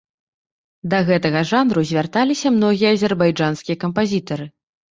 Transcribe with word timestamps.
Да 0.93 1.01
гэтага 1.09 1.43
жанру 1.51 1.85
звярталіся 1.91 2.53
многія 2.57 2.95
азербайджанскія 2.99 3.81
кампазітары. 3.87 4.53